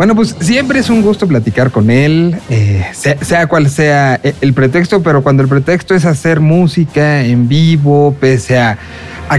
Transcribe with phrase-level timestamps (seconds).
[0.00, 5.02] Bueno, pues siempre es un gusto platicar con él, eh, sea, cual sea el pretexto,
[5.02, 8.78] pero cuando el pretexto es hacer música en vivo, pese a,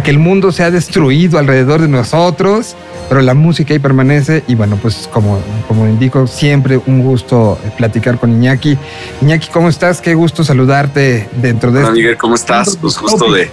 [0.03, 2.75] que el mundo se ha destruido alrededor de nosotros,
[3.09, 8.19] pero la música ahí permanece y bueno, pues como, como indico, siempre un gusto platicar
[8.19, 8.77] con Iñaki.
[9.23, 9.99] Iñaki, ¿cómo estás?
[9.99, 11.79] Qué gusto saludarte dentro de...
[11.79, 12.77] Hola, Miguel, ¿cómo estás?
[12.79, 13.49] Pues gusto de,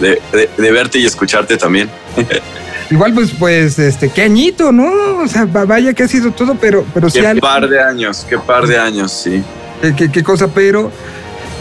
[0.00, 1.88] de verte y escucharte también.
[2.90, 5.18] Igual, pues, pues, este, qué añito, ¿no?
[5.22, 7.20] O sea, vaya que ha sido todo, pero, pero sí.
[7.20, 9.42] Qué par de años, qué par de años, sí.
[9.96, 10.90] Qué, cosa, pero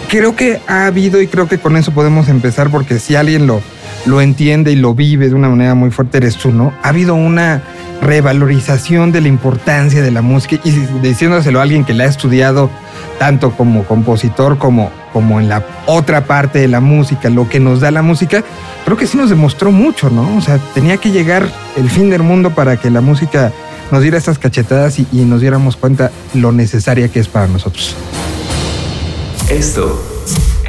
[0.10, 3.62] creo que ha habido y creo que con eso podemos empezar, porque si alguien lo,
[4.08, 6.74] lo entiende y lo vive de una manera muy fuerte, eres tú, ¿no?
[6.82, 7.62] Ha habido una
[8.02, 10.72] revalorización de la importancia de la música y
[11.02, 12.70] diciéndoselo a alguien que la ha estudiado
[13.20, 17.82] tanto como compositor como, como en la otra parte de la música, lo que nos
[17.82, 18.44] da la música,
[18.86, 20.38] creo que sí nos demostró mucho, ¿no?
[20.38, 23.52] O sea, tenía que llegar el fin del mundo para que la música
[23.92, 27.96] nos diera estas cachetadas y, y nos diéramos cuenta lo necesaria que es para nosotros.
[29.50, 30.02] Esto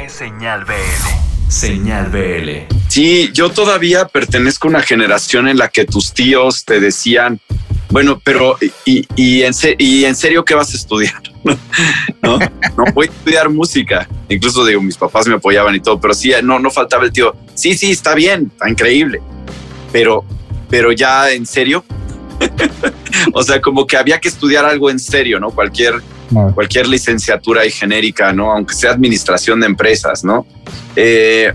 [0.03, 1.49] es Señal BL.
[1.49, 2.78] Señal BL.
[2.89, 7.39] Sí, yo todavía pertenezco a una generación en la que tus tíos te decían,
[7.91, 11.21] bueno, pero y, y, en, y en serio qué vas a estudiar?
[12.23, 14.09] no, no voy a estudiar música.
[14.27, 17.35] Incluso digo, mis papás me apoyaban y todo, pero sí, no, no faltaba el tío.
[17.53, 19.21] Sí, sí, está bien, está increíble.
[19.91, 20.25] Pero,
[20.67, 21.85] pero ya en serio.
[23.33, 25.51] o sea, como que había que estudiar algo en serio, ¿no?
[25.51, 26.01] Cualquier,
[26.55, 28.51] cualquier licenciatura y genérica, ¿no?
[28.51, 30.47] Aunque sea administración de empresas, ¿no?
[30.95, 31.53] Eh,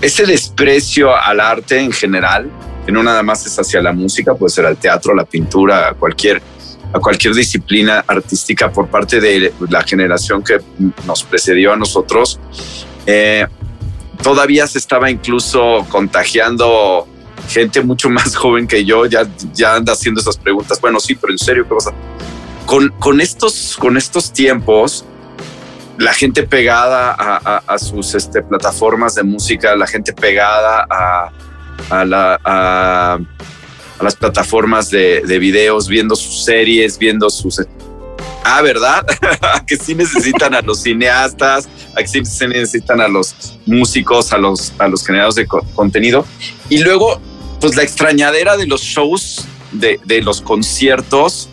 [0.00, 2.50] ese desprecio al arte en general,
[2.86, 6.40] que no nada más es hacia la música, puede ser al teatro, la pintura, cualquier,
[6.92, 10.58] a cualquier disciplina artística por parte de la generación que
[11.06, 12.40] nos precedió a nosotros,
[13.06, 13.46] eh,
[14.22, 17.06] todavía se estaba incluso contagiando
[17.48, 20.80] gente mucho más joven que yo, ya, ya anda haciendo esas preguntas.
[20.80, 21.92] Bueno, sí, pero en serio, ¿qué pasa?
[22.64, 25.04] Con, con, estos, con estos tiempos,
[26.00, 31.30] la gente pegada a, sus este, plataformas de música, la gente pegada a,
[34.00, 37.60] las plataformas de, videos, viendo sus series, viendo sus...
[38.42, 39.04] Ah, ¿verdad?
[39.66, 44.38] que sí necesitan a los cineastas, a que sí se necesitan a los músicos, a
[44.38, 46.24] los, a los generadores de contenido.
[46.70, 47.20] Y luego,
[47.60, 51.50] pues la extrañadera de los shows, de, de los conciertos,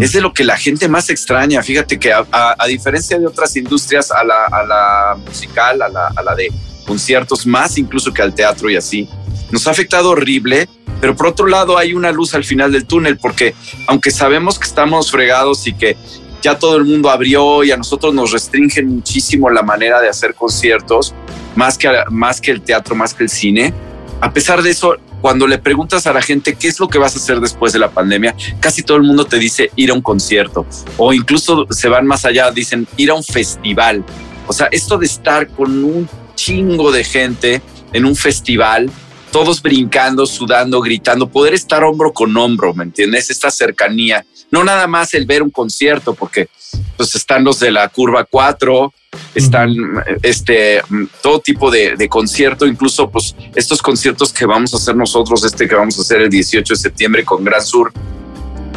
[0.00, 1.62] es de lo que la gente más extraña.
[1.62, 6.52] Fíjate que a, diferencia de otras industrias, a la, musical, a la, de
[6.86, 9.08] conciertos, más incluso que al teatro y así,
[9.50, 10.68] nos ha afectado horrible.
[11.00, 13.54] Pero por otro lado hay una luz al final del túnel, porque
[13.86, 15.96] aunque sabemos que estamos fregados y que
[16.42, 20.34] ya todo el mundo abrió y a nosotros nos restringen muchísimo la manera de hacer
[20.34, 21.14] conciertos,
[21.54, 23.72] más que, más que el teatro, más que el cine,
[24.20, 27.14] a pesar de eso, cuando le preguntas a la gente qué es lo que vas
[27.14, 30.02] a hacer después de la pandemia, casi todo el mundo te dice ir a un
[30.02, 34.04] concierto o incluso se van más allá, dicen ir a un festival.
[34.46, 37.62] O sea, esto de estar con un chingo de gente
[37.92, 38.90] en un festival,
[39.30, 43.30] todos brincando, sudando, gritando, poder estar hombro con hombro, ¿me entiendes?
[43.30, 46.48] Esta cercanía, no nada más el ver un concierto, porque
[46.96, 48.92] pues están los de la curva 4,
[49.34, 49.74] están
[50.22, 50.82] este
[51.22, 55.68] todo tipo de, de, concierto, incluso pues estos conciertos que vamos a hacer nosotros, este
[55.68, 57.92] que vamos a hacer el 18 de septiembre con Gran Sur,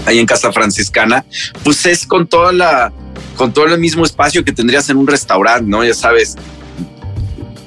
[0.06, 1.26] ahí en Casa Franciscana,
[1.64, 2.92] pues es con toda la,
[3.36, 5.84] con todo el mismo espacio que tendrías en un restaurante, ¿no?
[5.84, 6.36] Ya sabes,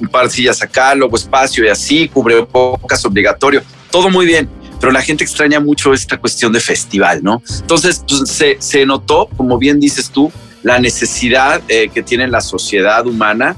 [0.00, 4.48] un par de sillas acá, luego espacio y así, cubre bocas obligatorio, todo muy bien.
[4.80, 7.42] Pero la gente extraña mucho esta cuestión de festival, ¿no?
[7.60, 10.30] Entonces pues, se, se notó, como bien dices tú,
[10.64, 13.54] la necesidad eh, que tiene la sociedad humana,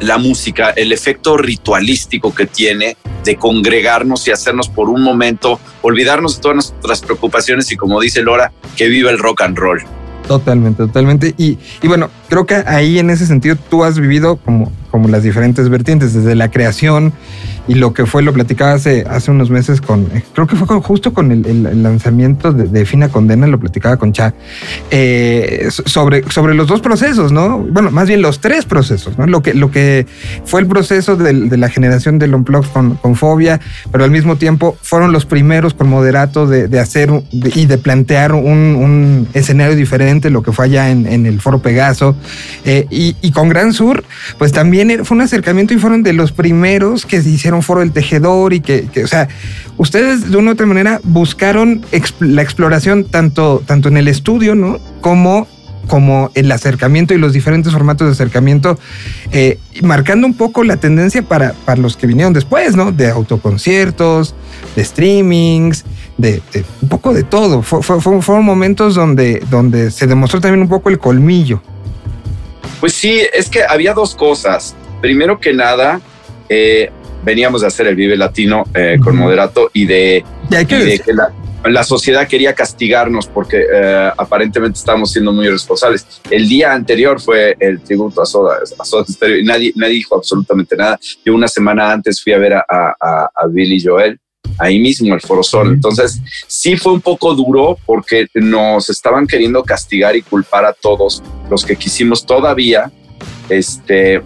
[0.00, 6.36] la música, el efecto ritualístico que tiene de congregarnos y hacernos por un momento olvidarnos
[6.36, 9.82] de todas nuestras preocupaciones y como dice Lora, que viva el rock and roll.
[10.26, 11.34] Totalmente, totalmente.
[11.38, 15.22] Y, y bueno, creo que ahí en ese sentido tú has vivido como, como las
[15.22, 17.12] diferentes vertientes, desde la creación
[17.68, 20.66] y lo que fue, lo platicaba hace, hace unos meses con, eh, creo que fue
[20.80, 24.34] justo con el, lanzamiento de, Fina Condena, lo platicaba con Cha,
[24.90, 27.58] eh, sobre, sobre los dos procesos, ¿no?
[27.58, 29.26] Bueno, más bien los tres procesos, ¿no?
[29.26, 30.06] Lo que, lo que
[30.46, 33.60] fue el proceso de, la generación del Unplugged con, con Fobia,
[33.92, 39.28] pero al mismo tiempo fueron los primeros con Moderato de, hacer y de plantear un,
[39.34, 42.16] escenario diferente, lo que fue allá en, el Foro Pegaso.
[42.64, 44.04] Eh, y, y con Gran Sur,
[44.38, 48.52] pues también fue un acercamiento y fueron de los primeros que hicieron foro del tejedor
[48.52, 49.28] y que, o sea,
[49.76, 51.82] ustedes de una u otra manera buscaron
[52.20, 54.78] la exploración tanto, tanto en el estudio, ¿no?
[55.00, 55.46] Como
[55.88, 58.78] como el acercamiento y los diferentes formatos de acercamiento,
[59.32, 62.92] eh, marcando un poco la tendencia para, para los que vinieron después, ¿no?
[62.92, 64.34] De autoconciertos,
[64.76, 65.84] de streamings,
[66.18, 66.42] de,
[66.82, 67.62] un poco de todo.
[67.62, 71.62] fueron momentos donde, donde se demostró también un poco el colmillo.
[72.80, 74.74] Pues sí, es que había dos cosas.
[75.00, 76.00] Primero que nada,
[76.48, 76.90] eh,
[77.24, 80.24] veníamos de hacer el Vive Latino eh, con Moderato y de,
[80.66, 81.12] que,
[81.64, 86.06] la, sociedad quería castigarnos porque eh, aparentemente estábamos siendo muy irresponsables.
[86.30, 88.60] El día anterior fue el tributo a Soda,
[89.08, 90.98] Stereo y nadie, nadie dijo absolutamente nada.
[91.24, 94.18] Yo una semana antes fui a ver a, a, a Billy Joel
[94.58, 95.68] ahí mismo el Foro Sol.
[95.68, 101.22] Entonces, sí fue un poco duro porque nos estaban queriendo castigar y culpar a todos
[101.50, 102.90] los que quisimos todavía
[103.48, 104.22] este,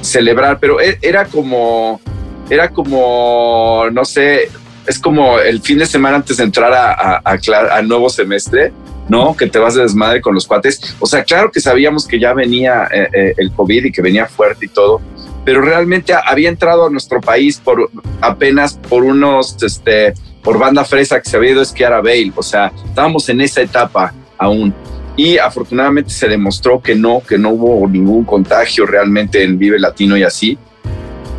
[0.00, 2.00] celebrar, pero e, era como,
[2.48, 4.50] era como, no sé,
[4.86, 8.72] es como el fin de semana antes de entrar a, a, nuevo semestre,
[9.08, 9.36] ¿no?
[9.36, 10.96] Que te vas de desmadre con los cuates.
[10.98, 14.26] O sea, claro que sabíamos que ya venía eh, eh, el COVID y que venía
[14.26, 15.00] fuerte y todo,
[15.44, 17.90] pero realmente había entrado a nuestro país por
[18.20, 22.32] apenas por unos, este, por banda fresa que se había ido a esquiar a Bale.
[22.36, 24.74] O sea, estábamos en esa etapa aún
[25.16, 30.16] y afortunadamente se demostró que no, que no hubo ningún contagio realmente en Vive Latino
[30.16, 30.58] y así.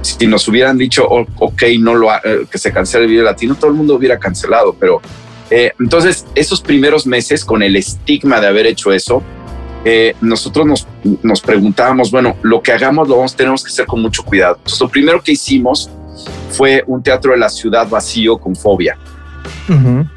[0.02, 3.70] Si nos hubieran dicho, ok, no lo eh, que se cancele el Vive Latino, todo
[3.70, 5.02] el mundo hubiera cancelado, pero
[5.50, 9.22] eh, entonces esos primeros meses con el estigma de haber hecho eso,
[9.84, 10.88] eh, nosotros nos,
[11.24, 14.56] nos preguntábamos, bueno, lo que hagamos lo vamos, tenemos que hacer con mucho cuidado.
[14.58, 15.90] Entonces, lo primero que hicimos
[16.52, 18.98] fue un teatro de la ciudad vacío con fobia,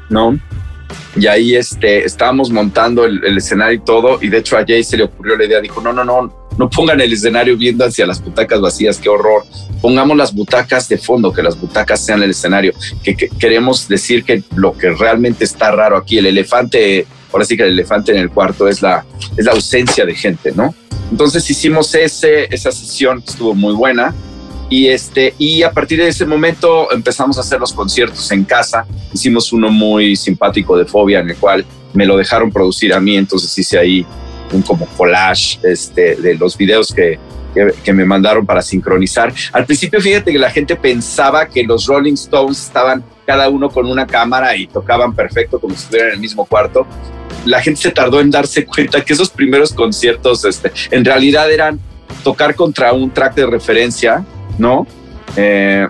[0.09, 0.37] ¿no?
[1.15, 4.19] Y ahí este, estábamos montando el, escenario y todo.
[4.21, 6.69] Y de hecho a Jay se le ocurrió la idea, dijo, no, no, no, no
[6.69, 9.43] pongan el escenario viendo hacia las butacas vacías, qué horror.
[9.81, 12.73] Pongamos las butacas de fondo, que las butacas sean el escenario.
[13.03, 17.63] Que, queremos decir que lo que realmente está raro aquí, el elefante, ahora sí que
[17.63, 19.05] el elefante en el cuarto es la,
[19.37, 20.75] es la ausencia de gente, ¿no?
[21.11, 24.13] Entonces hicimos ese, esa sesión, estuvo muy buena
[24.69, 28.85] y, este, y a partir de ese momento empezamos a hacer los conciertos en casa.
[29.13, 33.15] Hicimos uno muy simpático de Fobia, en el cual me lo dejaron producir a mí,
[33.15, 34.05] entonces hice ahí
[34.51, 37.19] un como collage este, de los videos que,
[37.83, 39.33] que, me mandaron para sincronizar.
[39.51, 43.85] Al principio, fíjate que la gente pensaba que los Rolling Stones estaban cada uno con
[43.85, 46.85] una cámara y tocaban perfecto como si estuvieran en el mismo cuarto.
[47.45, 51.79] La gente se tardó en darse cuenta que esos primeros conciertos este, en realidad eran
[52.23, 54.25] tocar contra un track de referencia
[54.57, 54.87] ¿no?
[55.35, 55.87] Eh,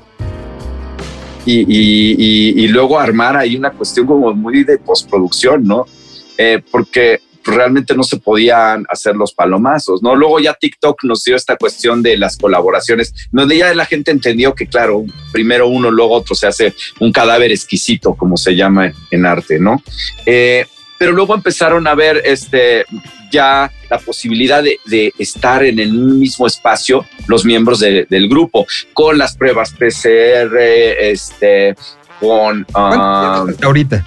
[1.45, 5.85] y, luego armar ahí una cuestión como muy de postproducción, ¿no?
[6.37, 10.15] Eh, porque realmente no se podían hacer los palomazos, ¿no?
[10.15, 14.55] Luego ya TikTok nos dio esta cuestión de las colaboraciones, donde ya la gente entendió
[14.55, 19.25] que, claro, primero uno, luego otro, se hace un cadáver exquisito, como se llama en
[19.25, 19.83] arte, ¿no?
[20.25, 20.65] Eh,
[20.97, 22.85] pero luego empezaron a ver este,
[23.31, 29.35] ya la posibilidad de, estar en el mismo espacio los miembros del grupo, con las
[29.35, 31.75] pruebas PCR, este,
[32.19, 32.65] con...
[32.75, 34.05] Um, ahorita?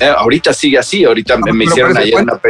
[0.00, 2.40] Eh, ahorita sigue así, ahorita me, hicieron ayer una...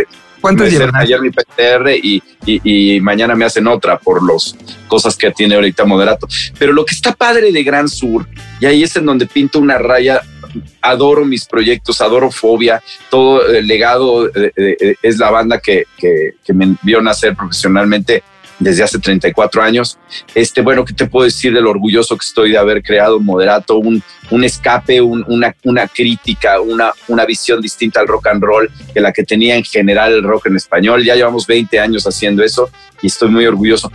[0.41, 0.95] ¿Cuántos llevan?
[0.95, 4.55] Ayer mi PCR y, y, mañana me hacen otra por las
[4.87, 6.29] cosas que tiene ahorita Moderato.
[6.59, 8.29] Pero lo que está padre de Gran Sur,
[8.61, 10.23] y ahí es en donde pinto una raya
[10.81, 15.87] adoro mis proyectos, adoro Fobia, todo el legado es la banda que,
[16.55, 18.23] me vio nacer profesionalmente
[18.59, 19.99] desde hace 34 años.
[20.35, 23.77] Este, bueno, ¿qué te puedo decir del orgulloso que estoy de haber creado un moderato,
[23.77, 29.01] un, un escape, una, una, crítica, una, una visión distinta al rock and roll que
[29.01, 31.05] la que tenía en general el rock en español?
[31.05, 32.71] Ya llevamos 20 años haciendo eso
[33.03, 33.91] y estoy muy orgulloso.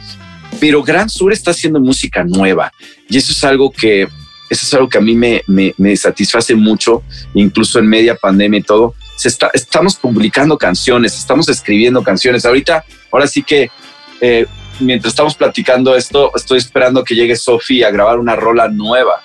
[0.59, 2.71] Pero Gran Sur está haciendo música nueva
[3.09, 4.07] y eso es algo que
[4.51, 7.03] eso es algo que a mí me, me, satisface mucho,
[7.33, 8.95] incluso en media pandemia y todo.
[9.15, 12.45] Se está, estamos publicando canciones, estamos escribiendo canciones.
[12.45, 13.71] Ahorita, ahora sí que
[14.21, 14.45] eh,
[14.79, 19.21] mientras estamos platicando esto, estoy esperando que llegue Sofi a grabar una rola nueva,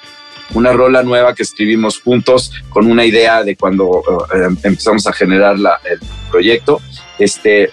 [0.54, 4.02] una rola nueva que escribimos juntos con una idea de cuando
[4.34, 6.00] eh, empezamos a generar la, el
[6.30, 6.80] proyecto.
[7.18, 7.70] Este,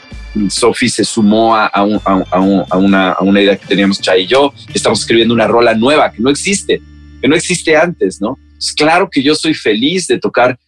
[0.49, 4.53] Sofi se sumó a, a, a, una, a, una, idea que teníamos Chay y yo.
[4.73, 6.81] Estamos escribiendo una rola nueva que no existe
[7.23, 8.37] que no existe antes, ¿no?
[8.57, 10.59] Es claro que yo soy feliz de tocar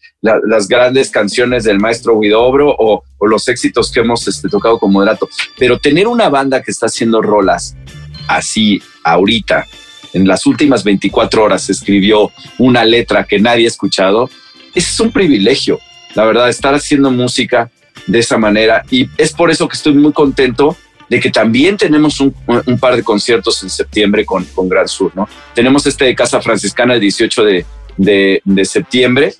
[0.46, 4.91] las grandes canciones del maestro Guidobro o, o los éxitos que hemos este, tocado con
[4.91, 7.75] Moderato, pero tener una banda que está haciendo rolas
[8.27, 9.65] así ahorita,
[10.13, 14.29] en las últimas 24 horas escribió una letra que nadie ha escuchado,
[14.74, 15.79] es un privilegio,
[16.15, 17.70] la verdad, estar haciendo música
[18.08, 20.75] de esa manera y es por eso que estoy muy contento
[21.10, 22.34] de que también tenemos un,
[22.79, 25.29] par de conciertos en septiembre con, con, Gran Sur, ¿no?
[25.53, 27.65] Tenemos este de Casa Franciscana el 18 de,
[27.98, 29.36] de, septiembre,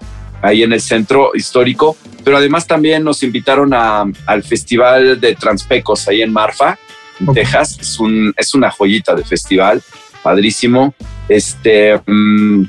[0.46, 6.08] ahí en el centro histórico, pero además también nos invitaron a, al Festival de Transpecos
[6.08, 6.78] ahí en Marfa,
[7.20, 7.34] en.
[7.34, 7.78] Texas.
[7.80, 9.82] Es, un, es una joyita de festival,
[10.24, 10.94] padrísimo.
[11.30, 12.64] Este, mm,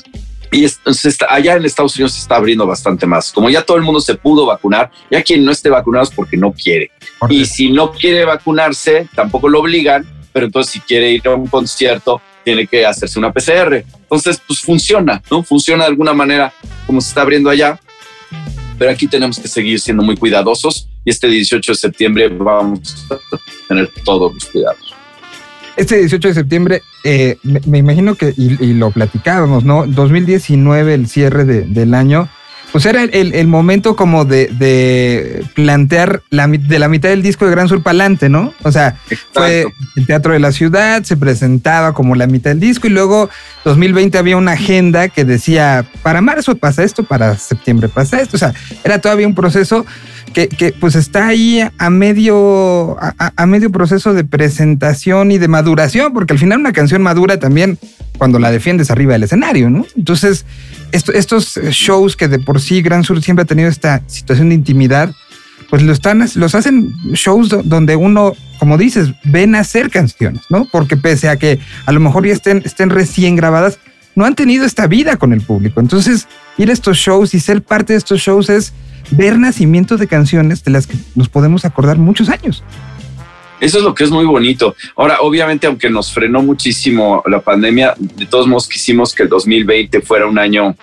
[0.53, 3.33] y es- se está- allá en Estados Unidos se está abriendo bastante más.
[3.33, 6.37] Como ya todo el mundo se pudo vacunar, ya quien no esté vacunado es porque
[6.37, 6.91] no quiere.
[7.29, 11.47] Y si no quiere vacunarse, tampoco lo obligan, pero entonces si quiere ir a un
[11.49, 13.85] concierto, tiene que hacerse una PCR.
[14.03, 15.43] Entonces, pues funciona, ¿no?
[15.43, 16.53] Funciona de alguna manera
[16.87, 17.81] como se está abriendo allá.
[18.79, 23.17] Pero aquí tenemos que seguir siendo muy cuidadosos y este 18 de septiembre vamos a
[23.67, 24.95] tener todos los cuidados.
[25.77, 29.85] Este 18 de septiembre, eh, me, imagino que, y, y lo platicábamos, ¿no?
[29.87, 32.29] 2019, el cierre de- del año,
[32.77, 37.47] pues era el, el- momento como de, de plantear la, de la mitad del disco
[37.47, 38.53] de Gran Sur Palante, ¿no?
[38.65, 38.97] O sea,
[39.33, 39.65] fue
[39.97, 43.31] el Teatro de la Ciudad, se presentaba como la mitad del disco y luego
[43.65, 48.39] 2020 había una agenda que decía, para marzo pasa esto, para septiembre pasa esto, o
[48.39, 48.53] sea,
[48.85, 49.87] era todavía un proceso
[50.35, 55.49] que, que, pues está ahí a medio, a- a medio proceso de presentación y de
[55.49, 57.79] maduración, porque al final una canción madura también
[58.19, 59.87] cuando la defiendes arriba del escenario, ¿no?
[59.97, 60.45] Entonces,
[60.93, 64.55] esto- estos shows que de por sí Gran Sur siempre ha tenido esta situación de
[64.55, 65.13] intimidad,
[65.71, 70.67] pues lo están, los hacen shows do- donde uno, como dices, ven hacer canciones, ¿no?
[70.71, 73.79] Porque pese a que a lo mejor ya estén, estén recién grabadas,
[74.15, 75.81] no han tenido esta vida con el público.
[75.81, 76.27] Entonces,
[76.57, 78.73] ir a estos shows y ser parte de estos shows es
[79.11, 82.63] ver nacimientos de canciones de las que nos podemos acordar muchos años.
[83.61, 84.75] Eso es lo que es muy bonito.
[84.97, 90.01] Ahora, obviamente, aunque nos frenó muchísimo la pandemia, de todos modos quisimos que el 2020
[90.03, 90.77] fuera un año,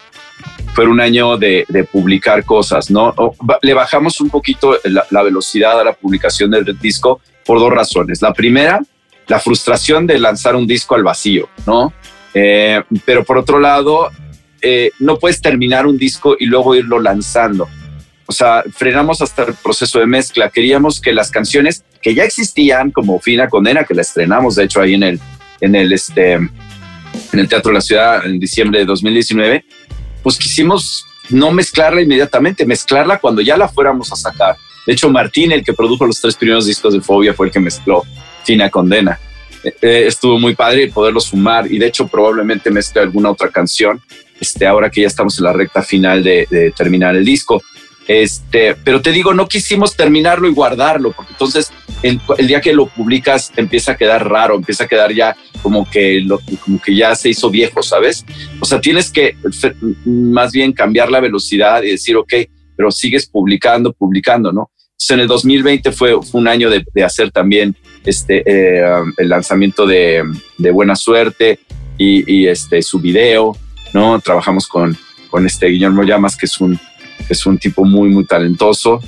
[0.73, 3.13] fuera un año de, publicar cosas, ¿no?
[3.61, 8.21] Le bajamos un poquito la, la velocidad a la publicación del disco por dos razones.
[8.21, 8.81] La primera,
[9.27, 11.93] la frustración de lanzar un disco al vacío, ¿no?
[12.33, 14.09] Eh, pero por otro lado,
[14.61, 17.67] eh, no puedes terminar un disco y luego irlo lanzando.
[18.25, 20.49] O sea, frenamos hasta el proceso de mezcla.
[20.49, 24.81] Queríamos que las canciones que ya existían, como Fina Condena, que la estrenamos, de hecho,
[24.81, 25.19] ahí en el,
[25.61, 26.49] en el, este, en
[27.33, 29.65] el Teatro de la Ciudad en diciembre de 2019,
[30.21, 34.55] pues quisimos no mezclarla inmediatamente, mezclarla cuando ya la fuéramos a sacar.
[34.85, 37.59] De hecho, Martín, el que produjo los tres primeros discos de Fobia, fue el que
[37.59, 38.03] mezcló
[38.43, 39.19] Fina Condena.
[39.63, 44.01] Eh, eh, estuvo muy padre poderlo sumar y de hecho probablemente mezcle alguna otra canción
[44.39, 47.63] este, ahora que ya estamos en la recta final de, de terminar el disco.
[48.07, 52.88] Este, pero te digo, no quisimos terminarlo y guardarlo, porque entonces el, día que lo
[52.88, 57.15] publicas empieza a quedar raro, empieza a quedar ya como que, lo, como que ya
[57.15, 58.25] se hizo viejo, ¿sabes?
[58.60, 59.38] O sea, tienes que
[60.05, 62.33] más bien cambiar la velocidad y decir, ok,
[62.75, 64.69] pero sigues publicando, publicando, ¿no?
[64.91, 68.83] Entonces en el 2020 fue, un año de, hacer también este, eh,
[69.17, 70.24] el lanzamiento de,
[70.57, 71.60] de Buena Suerte
[71.98, 73.57] y, y este, su video,
[73.93, 74.19] ¿no?
[74.19, 74.98] Trabajamos con,
[75.29, 76.79] con este Guillermo Llamas, que es un,
[77.29, 78.99] es un tipo muy, muy talentoso.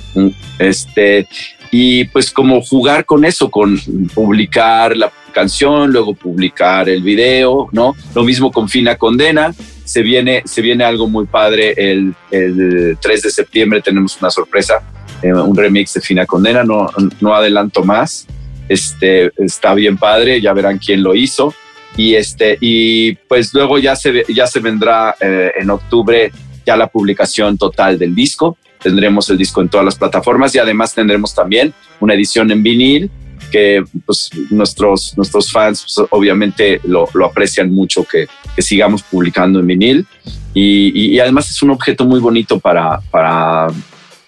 [0.58, 1.28] Este,
[1.70, 3.78] y pues como jugar con eso, con
[4.14, 7.94] publicar la canción, luego publicar el video, ¿no?
[8.14, 9.54] Lo mismo con Fina Condena.
[9.84, 11.74] Se viene, se viene algo muy padre.
[11.76, 14.82] El, el 3 de septiembre tenemos una sorpresa,
[15.22, 16.64] eh, un remix de Fina Condena.
[16.64, 16.88] No,
[17.20, 18.26] no adelanto más.
[18.68, 21.54] Este está bien padre, ya verán quién lo hizo.
[21.96, 26.30] Y este, y pues luego ya se, ya se vendrá eh, en octubre
[26.66, 28.58] ya la publicación total del disco.
[28.82, 33.10] Tendremos el disco en todas las plataformas y además tendremos también una edición en vinil
[33.50, 39.60] que pues, nuestros, nuestros fans pues, obviamente lo, lo aprecian mucho que, que sigamos publicando
[39.60, 40.06] en vinil
[40.52, 43.68] y, y- y además es un objeto muy bonito para, para,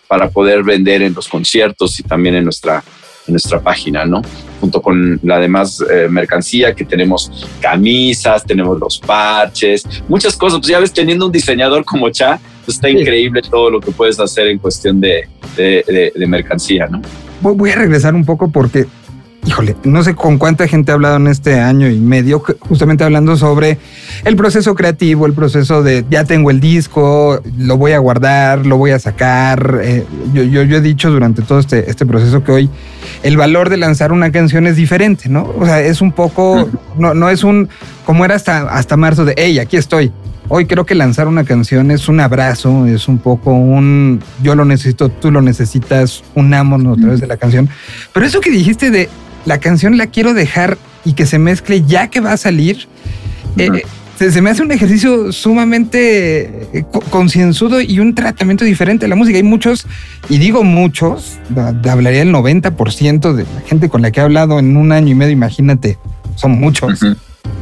[0.07, 2.83] para poder vender en los conciertos y también en nuestra,
[3.29, 4.23] en nuestra página, ¿no?
[4.61, 7.31] Junto con la demás eh, mercancía que tenemos
[7.61, 10.59] camisas, tenemos los parches, muchas cosas.
[10.59, 12.99] Pues ya ves, teniendo un diseñador como Cha, pues está Sí.
[12.99, 17.01] increíble todo lo que puedes hacer en cuestión de, de- de- de mercancía, ¿no?
[17.41, 18.87] Voy, voy a regresar un poco porque,
[19.47, 23.37] híjole, no sé con cuánta gente he hablado en este año y medio, justamente hablando
[23.37, 23.79] sobre
[24.25, 28.77] el proceso creativo, el proceso de ya tengo el disco, lo voy a guardar, lo
[28.77, 29.81] voy a sacar.
[29.83, 32.71] Eh, yo, yo, yo he dicho durante todo este, este proceso que hoy
[33.23, 35.51] el valor de lanzar una canción es diferente, ¿no?
[35.59, 36.69] O sea, es un poco,
[36.99, 37.69] no, no es un,
[38.05, 40.13] como era hasta, hasta marzo de, hey, aquí estoy.
[40.51, 44.65] Hoy creo que lanzar una canción es un abrazo, es un poco un yo lo
[44.65, 47.69] necesito, tú lo necesitas, unámonos a través de la canción.
[48.15, 49.09] Pero eso que dijiste de
[49.45, 52.87] la canción la quiero dejar y que se mezcle ya que va a salir,
[53.59, 53.83] eh,
[54.19, 59.09] se, se me hace un ejercicio sumamente eh, co- concienzudo y un tratamiento diferente a
[59.09, 59.37] la música.
[59.37, 59.87] Hay muchos,
[60.31, 64.23] y digo muchos, da- da- hablaría el 90% de la gente con la que he
[64.23, 65.99] hablado en un año y medio, imagínate,
[66.37, 67.17] son muchos Ujú.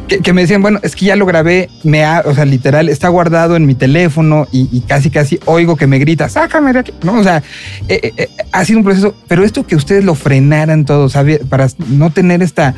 [0.07, 3.09] Que, me decían, bueno, es que ya lo grabé, me ha, o sea, literal, está
[3.09, 6.93] guardado en mi teléfono y, casi, casi oigo que me grita, sácame de aquí.
[7.03, 7.43] No, o sea,
[7.89, 11.39] eh, eh, eh, ha sido un proceso, pero esto que ustedes lo frenaran todo, ¿sabe?
[11.39, 12.75] Para no tener esta,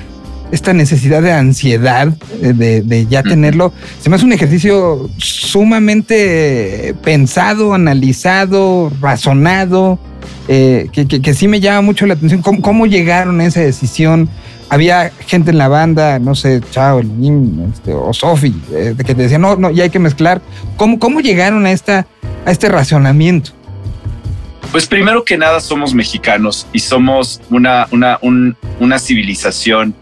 [0.52, 8.90] esta necesidad de ansiedad de, ya tenerlo, se me hace un ejercicio sumamente pensado, analizado,
[9.00, 9.98] razonado,
[10.46, 12.40] que, sí me llama mucho la atención.
[12.40, 14.30] ¿Cómo, ¿Cómo llegaron a esa decisión?
[14.70, 17.10] Había gente en la banda, no sé, Chao, el
[17.72, 20.40] este, o Sofi, eh, que te decían, no, no, ya hay que mezclar.
[20.76, 22.06] ¿Cómo, cómo llegaron a, esta,
[22.44, 23.52] a este racionamiento?
[24.70, 29.94] Pues primero que nada somos mexicanos y somos una, una, una civilización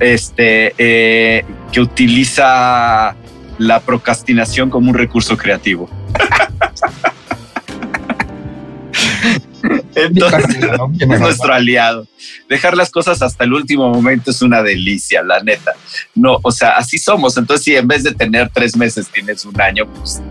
[0.00, 3.16] este, eh, que utiliza
[3.58, 5.88] la procrastinación como un recurso creativo.
[9.94, 10.56] Entonces,
[10.98, 12.06] es nuestro aliado.
[12.48, 15.72] Dejar las cosas hasta el último momento es una delicia, la neta.
[16.14, 17.36] No, o sea, así somos.
[17.36, 20.22] Entonces, si en vez de tener tres meses tienes un año, pues.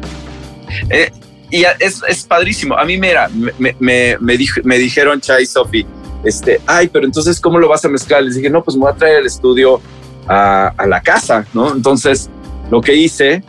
[0.90, 1.12] Eh,
[1.50, 2.78] y es, es, padrísimo.
[2.78, 5.86] A mí, mira, me, me, me, me dijeron Chai y Sofi,
[6.24, 8.24] este, ay, pero entonces, ¿cómo lo vas a mezclar?
[8.24, 9.82] Les dije, no, pues me voy a traer el estudio
[10.28, 11.74] a, a la casa, ¿no?
[11.74, 12.30] Entonces,
[12.70, 13.44] lo que hice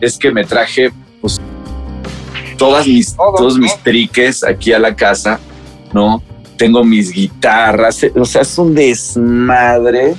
[0.00, 1.40] es que me traje, pues,
[2.56, 5.38] todas mis, todos mis triques aquí a la casa,
[5.92, 6.22] ¿no?
[6.56, 10.14] Tengo mis guitarras, eh, o sea, es un desmadre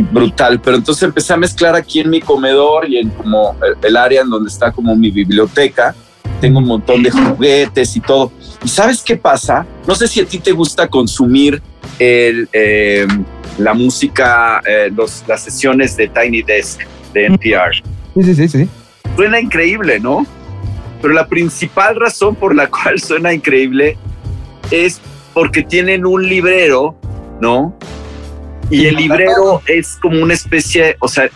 [0.00, 4.22] brutal, pero entonces empecé a mezclar aquí en mi comedor y en como el área
[4.22, 5.94] en donde está como mi biblioteca,
[6.40, 8.32] tengo un montón de juguetes y todo.
[8.64, 9.66] ¿Y sabes qué pasa?
[9.86, 11.60] No sé si a ti te gusta consumir
[11.98, 13.06] el, eh,
[13.58, 16.80] la música, eh, los, las sesiones de Tiny Desk
[17.12, 17.74] de NPR.
[18.14, 18.68] Sí, sí, sí, sí.
[19.14, 20.26] Suena increíble, ¿no?
[21.02, 23.98] Pero la principal razón por la cual suena increíble
[24.70, 25.00] es
[25.34, 26.94] porque tienen un librero,
[27.40, 27.76] ¿no?
[28.70, 31.28] Y el librero es como una especie, o sea,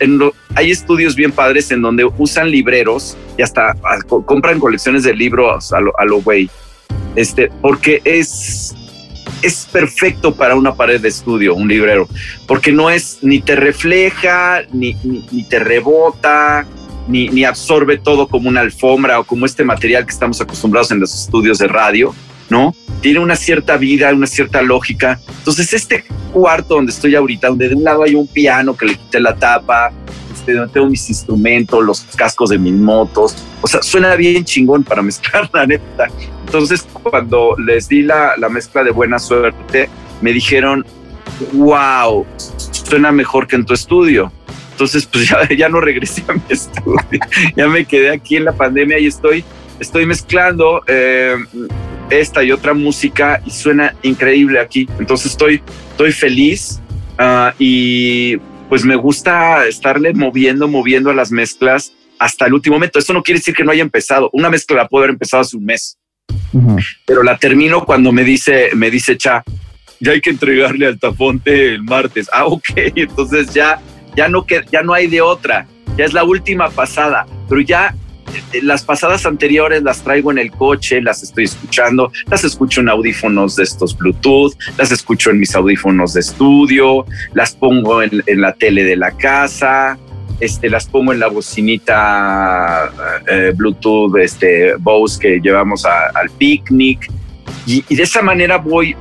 [0.55, 5.71] hay estudios bien padres en donde usan libreros y hasta ah, compran colecciones de libros
[5.71, 6.49] a lo, güey.
[7.15, 8.73] Este, porque es,
[9.43, 12.07] es perfecto para una pared de estudio, un librero,
[12.47, 16.65] porque no es ni te refleja, ni, ni te rebota,
[17.07, 21.13] ni, absorbe todo como una alfombra o como este material que estamos acostumbrados en los
[21.13, 22.13] estudios de radio,
[22.49, 22.75] ¿no?
[23.01, 25.19] Tiene una cierta vida, una cierta lógica.
[25.39, 28.95] Entonces, este cuarto donde estoy ahorita, donde de un lado hay un piano que le
[28.95, 29.91] quité la tapa,
[30.33, 34.83] este, donde tengo mis instrumentos, los cascos de mis motos, o sea, suena bien chingón
[34.83, 36.07] para mezclar, la neta.
[36.45, 39.89] Entonces, cuando les di la, la mezcla de buena suerte,
[40.21, 40.85] me dijeron,
[41.53, 42.25] wow,
[42.71, 44.31] suena mejor que en tu estudio.
[44.77, 46.99] Entonces, pues ya, ya no regresé a mi estudio,
[47.55, 49.43] ya me quedé aquí en la pandemia y estoy,
[49.79, 51.35] estoy mezclando eh,
[52.11, 54.87] esta y otra música y suena increíble aquí.
[54.99, 56.79] Entonces estoy, estoy feliz
[57.17, 58.37] ah, y
[58.69, 62.99] pues me gusta estarle moviendo, moviendo a las mezclas hasta el último momento.
[62.99, 64.29] Eso no quiere decir que no haya empezado.
[64.31, 65.97] Una mezcla la puedo haber empezado hace un mes,
[67.03, 69.43] pero la termino cuando me dice, me dice Cha,
[69.99, 72.29] ya hay que entregarle al taponte el martes.
[72.31, 72.69] Ah, ok.
[72.95, 73.81] Entonces ya
[74.17, 77.93] ya no, ya no hay de otra, ya es la última pasada, pero ya
[78.51, 82.89] eh, las pasadas anteriores las traigo en el coche, las estoy escuchando, las escucho en
[82.89, 88.53] audífonos de estos Bluetooth, las escucho en mis audífonos de estudio, las pongo en, la
[88.53, 89.99] tele de la casa,
[90.39, 92.91] este, las pongo en la bocinita
[93.27, 97.07] eh, Bluetooth, este, Bose que llevamos al picnic.
[97.67, 98.95] Y, y, de esa manera voy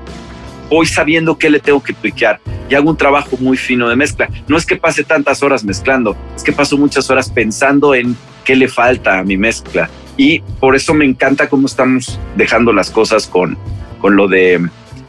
[0.68, 4.28] voy sabiendo qué le tengo que tweakear y hago un trabajo muy fino de mezcla.
[4.48, 8.56] No es que pase tantas horas mezclando, es que paso muchas horas pensando en qué
[8.56, 9.88] le falta a mi mezcla.
[10.16, 13.56] Y por eso me encanta cómo estamos dejando las cosas con,
[14.00, 14.66] con lo de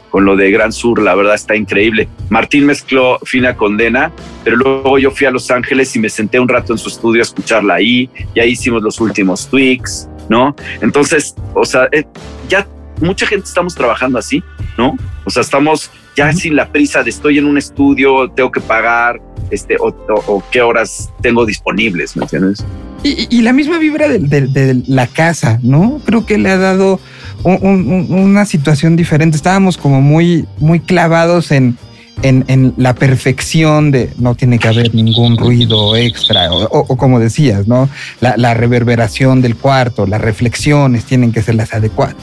[0.10, 2.08] con lo de Gran Sur, la verdad está increíble.
[2.30, 4.12] Martín mezcló Fina Condena,
[4.44, 7.22] pero luego yo fui a Los Ángeles y me senté un rato en su estudio
[7.22, 10.56] a escucharla ahí, y ahí hicimos los últimos tweaks, ¿no?
[10.82, 12.06] Entonces, o sea, eh,
[12.48, 12.66] ya
[13.02, 14.44] mucha gente estamos trabajando así,
[14.78, 14.98] ¿no?
[15.26, 19.22] O sea, estamos ya sin la prisa de estoy en un estudio, tengo que pagar,
[19.52, 22.66] este, o, qué horas tengo disponibles, ¿me entiendes?
[23.04, 26.02] Y, la misma vibra de, la casa, ¿no?
[26.06, 27.00] Creo que le ha dado
[27.44, 29.38] una situación diferente.
[29.38, 31.78] Estábamos como muy, muy clavados en,
[32.24, 37.90] en, la perfección de no tiene que haber ningún ruido extra o, como decías, ¿no?
[38.20, 42.16] La, reverberación del cuarto, las reflexiones tienen que ser las adecuadas.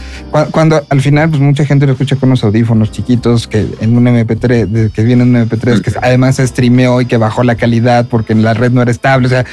[0.50, 4.06] Cuando, al final, pues mucha gente lo escucha con unos audífonos chiquitos que en un
[4.06, 8.32] MP3, que viene un MP3, que además se streameó y que bajó la calidad porque
[8.32, 9.26] en la red no era estable.
[9.26, 9.44] O sea,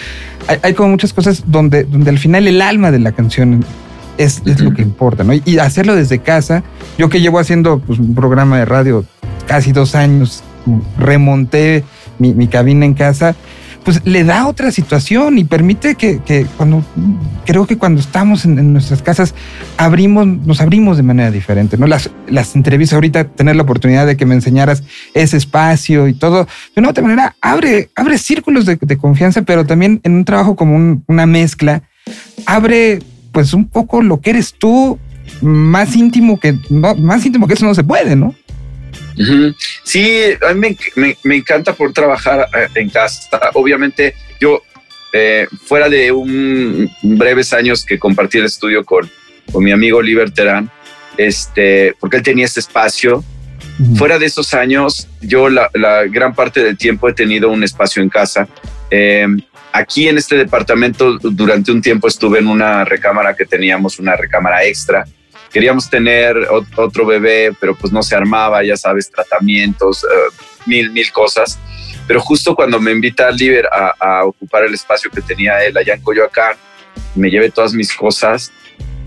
[0.63, 3.63] hay, como muchas cosas donde, donde al final el alma de la canción
[4.17, 5.33] es, es, lo que importa, ¿no?
[5.33, 6.63] Y, hacerlo desde casa,
[6.97, 9.05] yo que llevo haciendo pues, un programa de radio
[9.51, 10.45] casi dos años
[10.97, 11.83] remonté
[12.19, 13.35] mi, cabina en casa,
[13.83, 16.85] pues le da otra situación y permite que, cuando,
[17.45, 19.35] creo que cuando estamos en, nuestras casas,
[19.75, 21.85] abrimos, nos abrimos de manera diferente, ¿no?
[21.85, 24.83] Las, las entrevistas ahorita, tener la oportunidad de que me enseñaras
[25.13, 29.99] ese espacio y todo, de una otra manera, abre, abre círculos de, confianza, pero también
[30.03, 31.83] en un trabajo como una mezcla,
[32.45, 32.99] abre
[33.33, 34.97] pues un poco lo que eres tú,
[35.41, 38.33] más íntimo que, no, más íntimo que eso no se puede, ¿no?
[39.83, 40.77] Sí, a mí
[41.23, 43.39] me, encanta por trabajar eh, en casa.
[43.53, 44.61] Obviamente, yo,
[45.13, 49.09] eh, fuera de un breves años que compartí el estudio con,
[49.51, 50.71] con mi amigo Oliver Terán,
[51.17, 53.23] este, porque él tenía este espacio.
[53.95, 55.69] Fuera de esos años, yo la,
[56.09, 58.47] gran parte del tiempo he tenido un espacio en casa.
[58.91, 59.25] Eh,
[59.71, 64.63] aquí en este departamento, durante un tiempo estuve en una recámara que teníamos, una recámara
[64.65, 65.05] extra
[65.51, 66.35] queríamos tener
[66.75, 70.07] otro bebé, pero pues no se armaba, ya sabes, tratamientos, eh,
[70.65, 71.59] mil, mil cosas.
[72.07, 75.93] Pero justo cuando me invita a Liber a, ocupar el espacio que tenía él allá
[75.93, 76.55] en Coyoacán,
[77.15, 78.51] me llevé todas mis cosas,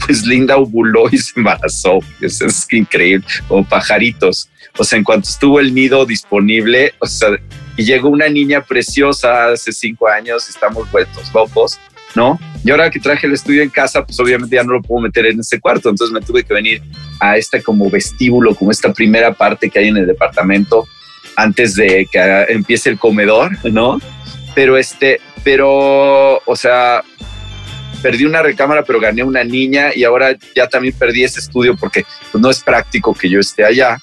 [0.07, 1.99] pues Linda ovuló y se embarazó.
[2.21, 4.49] Eso es increíble, como pajaritos.
[4.77, 7.31] O sea, en cuanto estuvo el nido disponible, o sea,
[7.77, 11.79] y llegó una niña preciosa hace cinco años, estamos vueltos locos
[12.15, 12.39] ¿no?
[12.65, 15.27] Y ahora que traje el estudio en casa, pues obviamente ya no lo puedo meter
[15.27, 16.83] en ese cuarto, entonces me tuve que venir
[17.21, 20.87] a este como vestíbulo, como esta primera parte que hay en el departamento
[21.37, 24.01] antes de que empiece el comedor, ¿no?
[24.55, 27.03] Pero este, pero, o sea,
[28.03, 32.05] perdí una recámara, pero gané una niña y ahora ya también perdí ese estudio porque
[32.31, 33.99] pues, no es práctico que yo esté allá.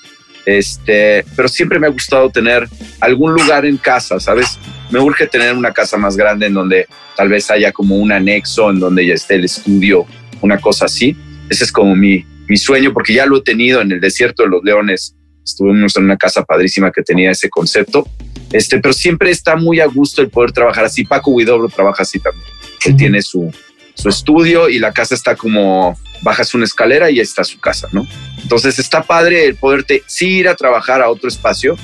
[0.46, 2.68] Este, pero siempre me ha gustado tener
[3.00, 4.58] algún lugar en casa, ¿sabes?
[4.92, 8.70] Me urge tener una casa más grande en donde tal vez haya como un anexo
[8.70, 10.06] en donde ya esté el estudio,
[10.42, 11.16] una cosa así.
[11.50, 14.50] Ese es como mi, mi sueño, porque ya lo he tenido en el desierto de
[14.50, 15.16] los leones.
[15.44, 18.08] Estuvimos en una casa padrísima que tenía ese concepto.
[18.52, 21.06] Este, pero siempre está muy a gusto el poder trabajar así.
[21.06, 22.46] Paco Huidobro trabaja así también.
[22.86, 23.54] Él tiene su,
[23.96, 27.88] su estudio y la casa está como bajas una escalera y ahí está su casa,
[27.92, 28.08] ¿no?
[28.42, 31.78] Entonces está padre el poderte sí ir a trabajar a otro espacio,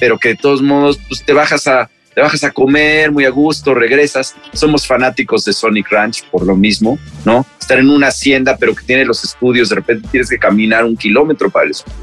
[0.00, 3.30] pero que de todos modos pues te bajas a te bajas a comer muy a
[3.30, 4.36] gusto, regresas.
[4.52, 7.44] Somos fanáticos de Sonic Ranch por lo mismo, ¿no?
[7.60, 10.96] Estar en una hacienda, pero que tiene los estudios, de repente tienes que caminar un
[10.96, 11.96] kilómetro para el estudio,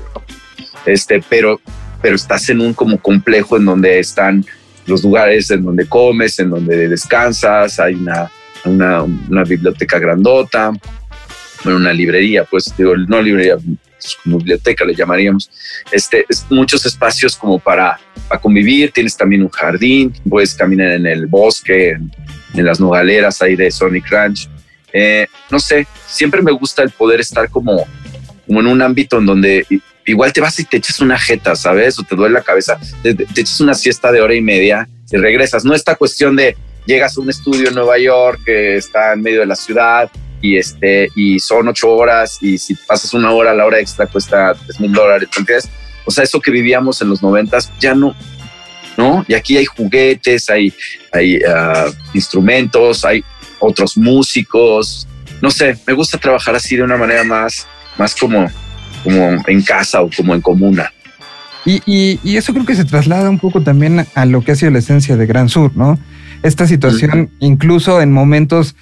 [0.86, 1.62] Este, pero,
[2.02, 4.46] pero estás en un como complejo en donde están
[4.86, 8.30] los lugares en donde comes, en donde descansas, hay una,
[8.66, 10.72] una, biblioteca grandota,
[11.66, 13.58] una librería, pues digo, no librería,
[14.24, 15.50] como biblioteca le llamaríamos,
[15.92, 21.28] este, muchos espacios como para, para, convivir, tienes también un jardín, puedes caminar en el
[21.28, 22.12] bosque, en,
[22.54, 24.50] las nogaleras ahí de Sonic Ranch.
[24.94, 27.88] Eh, no sé, siempre me gusta el poder estar como,
[28.46, 29.66] como en un ámbito en donde
[30.06, 31.98] igual te vas y te echas una jeta, ¿sabes?
[31.98, 35.18] O te duele la cabeza, te, te echas una siesta de hora y media y
[35.18, 35.64] regresas.
[35.64, 39.42] No esta cuestión de llegas a un estudio en Nueva York que está en medio
[39.42, 40.10] de la ciudad
[40.42, 44.54] y este y son ocho horas y si pasas una hora la hora extra cuesta
[44.54, 45.30] tres mil dólares.
[45.38, 45.70] Entonces
[46.06, 48.16] o sea eso que vivíamos en los noventas ya no
[48.98, 50.74] no y aquí hay juguetes hay
[51.12, 53.24] hay ah, instrumentos hay
[53.60, 55.08] otros músicos.
[55.42, 58.50] No sé me gusta trabajar así de una manera más más como
[59.04, 60.92] como en casa o como en comuna.
[61.64, 61.82] Y,
[62.24, 64.80] y, eso creo que se traslada un poco también a lo que ha sido la
[64.80, 66.00] esencia de Gran Sur, ¿no?
[66.42, 68.76] Esta situación, incluso en momentos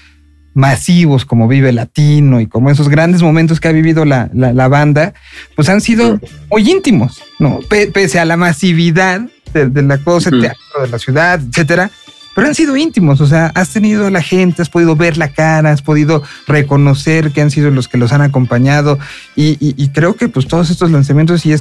[0.54, 5.14] masivos como Vive Latino y como esos grandes momentos que ha vivido la, la, banda,
[5.56, 7.60] pues han sido muy íntimos, ¿no?
[7.70, 9.22] pese a la masividad
[9.54, 11.90] de, la cosa, teatro de la ciudad, etcétera,
[12.36, 15.30] pero han sido íntimos, o sea, has tenido a la gente, has podido ver la
[15.30, 19.00] cara, has podido reconocer que han sido los que los han acompañado
[19.36, 21.54] y, creo que pues todos estos lanzamientos y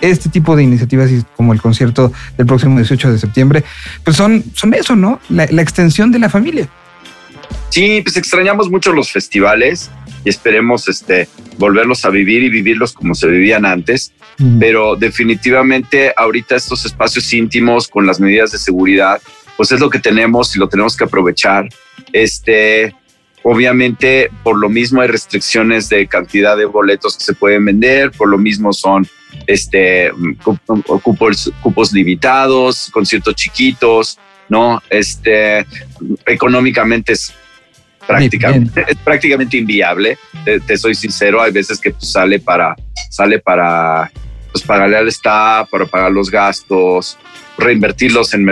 [0.00, 3.64] este, tipo de iniciativas como el concierto del próximo 18 de septiembre,
[4.04, 5.20] pues son, son eso, ¿no?
[5.28, 6.68] la extensión de la familia.
[7.70, 9.90] Sí, pues extrañamos mucho los festivales
[10.24, 11.28] y esperemos este,
[11.58, 14.12] volverlos a vivir y vivirlos como se vivían antes.
[14.60, 19.20] Pero definitivamente ahorita estos espacios íntimos con las medidas de seguridad,
[19.56, 21.68] pues es lo que tenemos y lo tenemos que aprovechar.
[22.12, 22.94] Este,
[23.42, 28.28] obviamente, por lo mismo hay restricciones de cantidad de boletos que se pueden vender, por
[28.28, 29.08] lo mismo son
[29.46, 30.12] este,
[31.02, 34.80] cupos, cupos limitados, conciertos chiquitos, ¿no?
[34.88, 35.66] Este,
[36.26, 37.34] económicamente es
[38.08, 40.18] prácticamente, es prácticamente inviable.
[40.66, 42.74] Te, soy sincero, hay veces que pues, sale para,
[43.10, 44.10] sale para
[44.50, 47.18] pues, pagarle al staff, para pagar los gastos,
[47.58, 48.48] reinvertirlos en,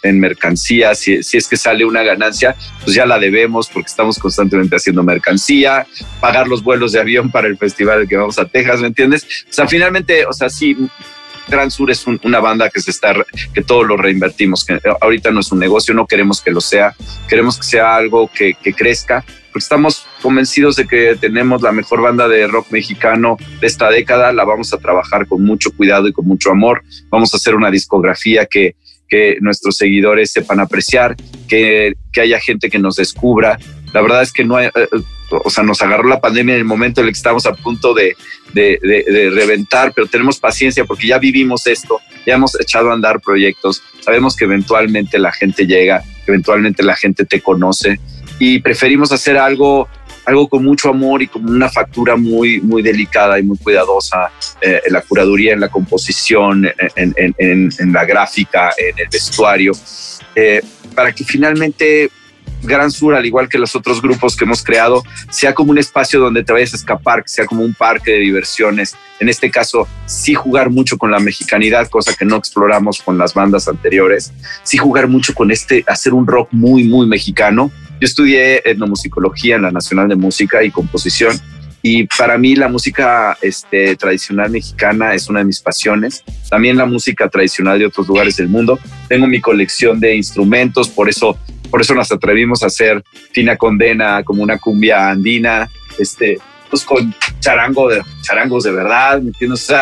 [0.00, 0.94] en, mercancía.
[0.94, 2.54] Si, si, es que sale una ganancia,
[2.84, 5.86] pues ya la debemos porque estamos constantemente haciendo mercancía,
[6.20, 9.24] pagar los vuelos de avión para el festival que vamos a Texas, ¿me entiendes?
[9.50, 10.76] O sea, finalmente, o sea, sí,
[11.48, 13.14] Gran Sur es una banda que se está,
[13.52, 16.94] que todo lo reinvertimos, que ahorita no es un negocio, no queremos que lo sea,
[17.28, 22.00] queremos que sea algo que, que crezca, porque estamos convencidos de que tenemos la mejor
[22.00, 26.12] banda de rock mexicano de esta década, la vamos a trabajar con mucho cuidado y
[26.12, 28.74] con mucho amor, vamos a hacer una discografía que,
[29.08, 31.14] que nuestros seguidores sepan apreciar,
[31.48, 33.58] que, que haya gente que nos descubra.
[33.92, 34.88] La verdad es que no hay, eh,
[35.44, 37.94] o sea, nos agarró la pandemia en el momento en el que estamos a punto
[37.94, 38.16] de,
[38.52, 43.20] de, de, reventar, pero tenemos paciencia porque ya vivimos esto, ya hemos echado a andar
[43.20, 47.98] proyectos, sabemos que eventualmente la gente llega, eventualmente la gente te conoce
[48.38, 49.88] y preferimos hacer algo
[50.26, 54.80] algo con mucho amor y con una factura muy, muy delicada y muy cuidadosa eh,
[54.86, 56.66] en la curaduría, en la composición,
[56.96, 59.72] en, en, en, en la gráfica, en el vestuario,
[60.34, 60.62] eh,
[60.94, 62.10] para que finalmente
[62.64, 66.20] Gran Sur, al igual que los otros grupos que hemos creado, sea como un espacio
[66.20, 68.96] donde te vayas a escapar, sea como un parque de diversiones.
[69.20, 73.34] En este caso, sí jugar mucho con la mexicanidad, cosa que no exploramos con las
[73.34, 74.32] bandas anteriores.
[74.62, 77.70] Sí jugar mucho con este, hacer un rock muy, muy mexicano.
[78.00, 81.40] Yo estudié etnomusicología en la Nacional de Música y Composición
[81.86, 86.24] y para mí la música este, tradicional mexicana es una de mis pasiones.
[86.48, 88.78] También la música tradicional de otros lugares del mundo.
[89.06, 91.38] Tengo mi colección de instrumentos, por eso,
[91.70, 96.38] por eso nos atrevimos a hacer Fina Condena como una cumbia andina, este,
[96.70, 99.72] pues con charango de, charangos de verdad, ¿me entiendes?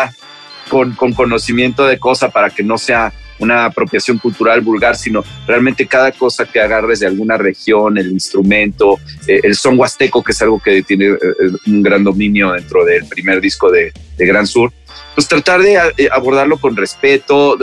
[0.68, 5.87] Con, con conocimiento de cosa para que no sea una apropiación cultural vulgar, sino realmente
[5.87, 10.40] cada cosa que agarres de alguna región, el instrumento, eh, el son huasteco, que es
[10.42, 13.92] algo que tiene eh, eh, un gran dominio dentro del primer disco de,
[14.25, 14.73] Gran Sur,
[15.14, 15.79] pues tratar de
[16.11, 17.59] abordarlo con respeto,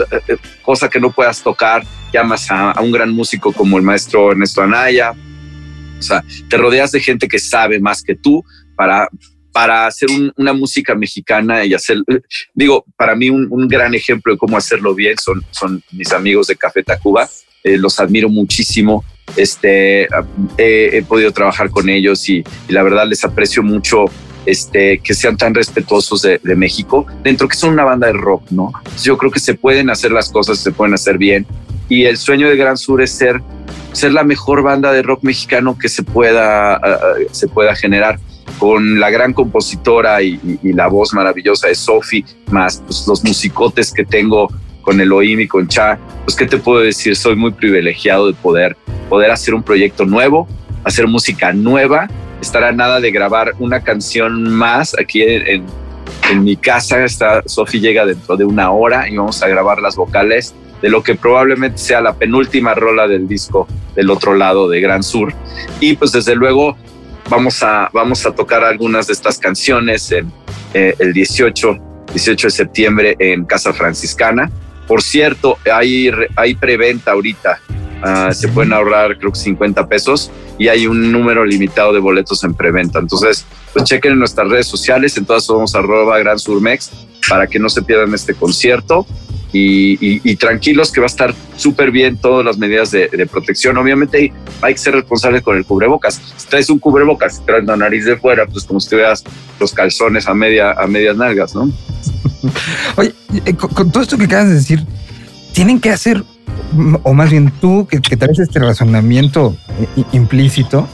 [0.62, 5.12] cosa que no puedas tocar, llamas a, un gran músico como el maestro Ernesto Anaya,
[5.98, 8.44] o sea, te rodeas de gente que sabe más que tú
[8.76, 9.08] para
[9.52, 11.98] para hacer una música mexicana y hacer,
[12.54, 16.56] digo, para mí un, gran ejemplo de cómo hacerlo bien son, son mis amigos de
[16.56, 17.28] Café Tacuba.
[17.62, 19.04] Eh, los admiro muchísimo.
[19.36, 20.08] Este,
[20.56, 24.06] he podido trabajar con ellos y, la verdad les aprecio mucho
[24.46, 28.72] este, que sean tan respetuosos de, México, dentro que son una banda de rock, ¿no?
[29.02, 31.46] Yo creo que se pueden hacer las cosas, se pueden hacer bien.
[31.88, 33.40] Y el sueño de Gran Sur es ser,
[33.92, 36.80] ser la mejor banda de rock mexicano que se pueda,
[37.32, 38.18] se pueda generar
[38.58, 44.04] con la gran compositora y, la voz maravillosa de Sophie, más pues, los musicotes que
[44.04, 44.48] tengo
[44.82, 48.76] con Elohim y con Cha, pues qué te puedo decir, soy muy privilegiado de poder,
[49.08, 50.48] poder hacer un proyecto nuevo,
[50.84, 52.08] hacer música nueva,
[52.40, 55.64] estar a nada de grabar una canción más aquí en,
[56.42, 60.54] mi casa, está, Sophie llega dentro de una hora y vamos a grabar las vocales
[60.80, 65.02] de lo que probablemente sea la penúltima rola del disco del otro lado de Gran
[65.02, 65.34] Sur.
[65.80, 66.76] Y pues desde luego
[67.28, 71.78] vamos a, vamos a tocar algunas de estas canciones eh, el 18,
[72.12, 74.50] 18 de septiembre en Casa Franciscana.
[74.86, 77.60] Por cierto, hay, hay preventa ahorita.
[78.02, 82.42] Ah, se pueden ahorrar creo que 50 pesos y hay un número limitado de boletos
[82.44, 82.98] en preventa.
[82.98, 86.90] Entonces, pues chequen en nuestras redes sociales, en todas somos arroba Gran Surmex
[87.28, 89.06] para que no se pierdan este concierto
[89.52, 93.76] y, tranquilos que va a estar súper bien todas las medidas de, protección.
[93.78, 94.32] Obviamente
[94.62, 96.20] hay, que ser responsable con el cubrebocas.
[96.36, 99.24] Si traes un cubrebocas y la nariz de fuera, pues como si veas
[99.58, 101.70] los calzones a, media, a medias nalgas, ¿no?
[102.96, 104.84] Oye, eh, con, todo esto que acabas de decir,
[105.52, 106.22] tienen que hacer,
[107.02, 109.56] o más bien tú que, que traes este razonamiento
[110.12, 110.88] implícito,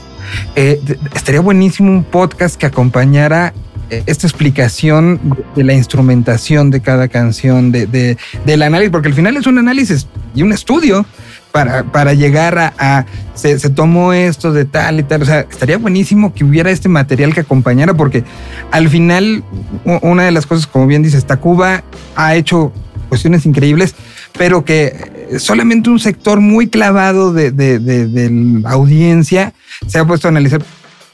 [0.55, 0.81] eh,
[1.15, 3.53] estaría buenísimo un podcast que acompañara
[3.91, 5.21] eh, esta explicación
[5.55, 10.09] de la instrumentación de cada canción, de, del análisis, porque al final es un análisis
[10.35, 11.07] y un estudio
[11.53, 15.23] para, para llegar a, se, tomó esto de tal y tal.
[15.23, 18.25] O sea, estaría buenísimo que hubiera este material que acompañara, porque
[18.73, 19.45] al final,
[19.85, 21.85] una de las cosas, como bien dice, Tacuba
[22.17, 22.73] ha hecho
[23.09, 23.95] cuestiones increíbles,
[24.37, 28.31] pero que solamente un sector muy clavado de, de
[28.63, 29.53] la audiencia
[29.87, 30.63] se ha puesto a analizar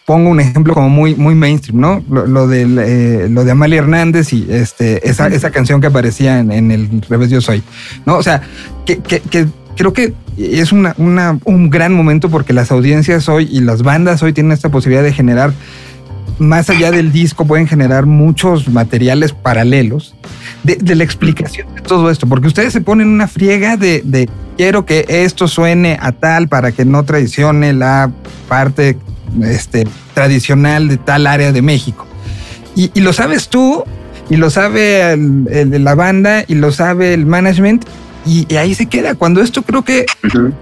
[0.05, 2.05] pongo un ejemplo como muy, muy mainstream, ¿no?
[2.09, 6.71] Lo, de, eh, lo de Amalia Hernández y este, esa, esa canción que aparecía en,
[6.71, 7.63] el Revés Yo Soy,
[8.05, 8.17] ¿no?
[8.17, 8.43] O sea,
[8.85, 9.01] que,
[9.77, 14.33] creo que es una, un gran momento porque las audiencias hoy y las bandas hoy
[14.33, 15.53] tienen esta posibilidad de generar,
[16.39, 20.15] más allá del disco, pueden generar muchos materiales paralelos
[20.63, 24.87] de, la explicación de todo esto, porque ustedes se ponen una friega de, de quiero
[24.87, 28.11] que esto suene a tal para que no traicione la
[28.49, 28.97] parte
[29.43, 32.07] este, tradicional de tal área de México.
[32.75, 33.85] Y, lo sabes tú,
[34.31, 37.85] y lo sabe el, la banda, y lo sabe el management,
[38.25, 39.15] y, ahí se queda.
[39.15, 40.07] Cuando esto creo que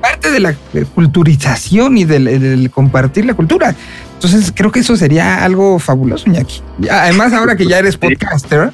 [0.01, 0.55] parte de la
[0.95, 3.75] culturización y del, compartir la cultura.
[4.15, 6.63] Entonces creo que eso sería algo fabuloso, Iñaki.
[6.91, 8.73] Además, ahora que ya eres podcaster,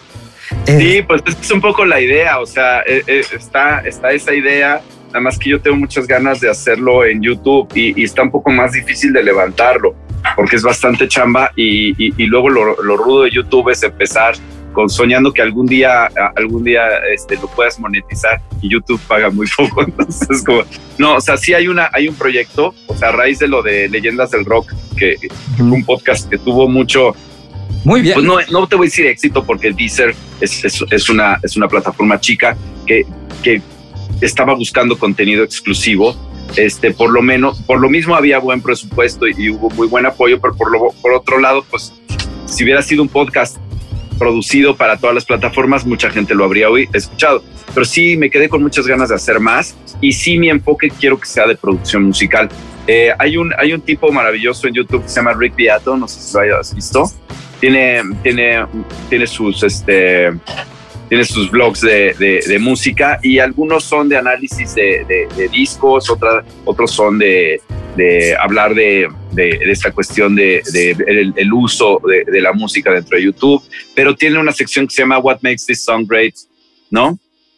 [0.66, 4.34] Eh, Sí, pues es un poco la idea, o sea, eh, eh, está, está esa
[4.34, 8.22] idea, nada más que yo tengo muchas ganas de hacerlo en YouTube y, y está
[8.22, 9.94] un poco más difícil de levantarlo,
[10.34, 14.34] porque es bastante chamba y, y- y luego lo, lo rudo de YouTube es empezar
[14.72, 19.46] con soñando que algún día, algún día este, lo puedas monetizar y YouTube paga muy
[19.56, 20.64] poco, entonces como,
[20.98, 23.62] no, o sea, sí hay, una, hay un proyecto, o sea, a raíz de lo
[23.62, 27.16] de Leyendas del Rock, que, que fue un podcast que tuvo mucho,
[27.86, 28.14] Muy bien.
[28.14, 31.68] pues no, no te voy a decir éxito porque Deezer es, es, una, es una
[31.68, 33.06] plataforma chica que,
[33.44, 33.62] que
[34.20, 36.16] estaba buscando contenido exclusivo.
[36.56, 40.40] Este, por lo menos, por lo mismo había buen presupuesto y, hubo muy buen apoyo,
[40.40, 41.92] pero por, lo, por otro lado, pues
[42.46, 43.56] si hubiera sido un podcast
[44.18, 47.44] producido para todas las plataformas, mucha gente lo habría oí- escuchado.
[47.72, 51.20] Pero sí me quedé con muchas ganas de hacer más y sí mi enfoque quiero
[51.20, 52.48] que sea de producción musical.
[52.88, 56.08] Eh, hay, un, hay un tipo maravilloso en YouTube que se llama Rick Beato, no
[56.08, 57.10] sé si lo hayas visto.
[57.60, 58.66] Tiene, tiene,
[59.08, 60.30] tiene sus este
[61.08, 65.04] tiene sus blogs de, de- de música y algunos son de análisis de,
[65.36, 67.60] de- discos, otra- otros son de,
[68.40, 69.08] hablar de,
[69.70, 70.96] esta cuestión de, de
[71.36, 73.62] el, uso de la música dentro de YouTube,
[73.94, 76.34] pero tiene una sección que se llama What Makes This Song Great,
[76.90, 77.16] ¿no?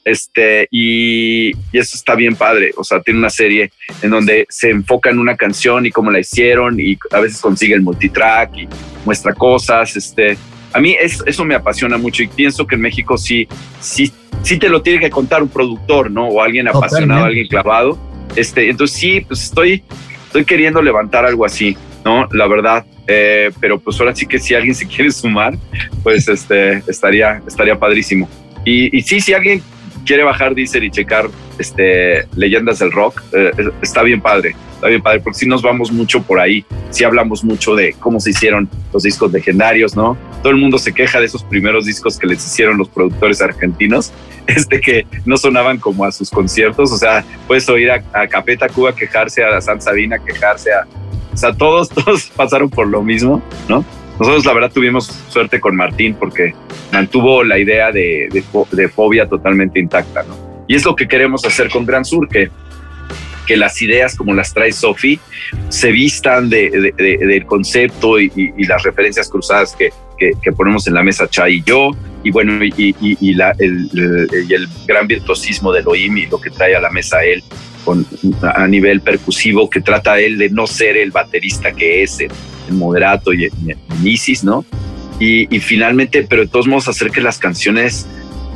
[0.09, 4.71] Este, y, y eso está bien padre, o sea, tiene una serie en donde se
[4.71, 8.69] enfoca en una canción y cómo la hicieron y a veces consigue el multitrack y
[9.05, 10.39] muestra cosas, este,
[10.73, 13.47] a mí es- eso me apasiona mucho y pienso que en México sí,
[13.81, 14.11] sí,
[14.43, 16.27] sí te lo tiene que contar un productor, ¿no?
[16.29, 17.99] O alguien apasionado, alguien clavado.
[18.37, 19.83] Este, entonces sí, pues estoy,
[20.27, 22.29] estoy queriendo levantar algo así, ¿no?
[22.33, 22.85] La verdad.
[23.11, 25.55] Eh, pero pues ahora sí que si alguien se quiere sumar,
[26.03, 28.29] pues este, estaría, estaría padrísimo.
[28.65, 29.63] Y, y sí, si alguien
[30.09, 33.51] quiere bajar Deezer y checar este, leyendas del rock, eh,
[33.83, 37.45] está bien padre, está bien padre, porque sí nos vamos mucho por ahí, sí hablamos
[37.45, 40.17] mucho de cómo se hicieron los discos legendarios, ¿no?
[40.43, 44.11] Todo el mundo se queja de esos primeros discos que les hicieron los productores argentinos,
[44.47, 48.67] este que no sonaban como a sus conciertos, o sea, puedes oír a, a Capeta
[48.67, 50.87] Cuba quejarse, a San Sabina quejarse, a,
[51.35, 53.85] o sea, todos, todos pasaron por lo mismo, ¿no?
[54.19, 56.55] Nosotros la verdad tuvimos suerte con Martín porque
[56.93, 60.37] mantuvo la idea de, de, de fobia totalmente intacta, ¿no?
[60.67, 62.51] Y es lo que queremos hacer con Gran Sur, que,
[63.47, 65.19] que las ideas como las trae Sofi
[65.69, 70.33] se vistan de, de- de- del concepto y, y- y las referencias cruzadas que, que-
[70.43, 71.93] que ponemos en la mesa Chay y yo,
[72.25, 76.51] y bueno, y, y- la- el, el- el gran virtuosismo de Elohim y lo que
[76.51, 77.43] trae a la mesa él
[77.85, 78.05] con,
[78.43, 82.31] a nivel percusivo, que trata él de no ser el baterista que es en,
[82.69, 84.65] en Moderato y en, Isis, ¿no?
[85.21, 88.07] Y, finalmente, pero de todos modos, hacer que las canciones